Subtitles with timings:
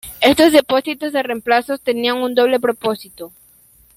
[0.19, 3.31] Estos depósitos de reemplazos tenían un doble propósito.